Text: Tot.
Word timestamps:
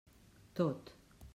Tot. 0.59 0.93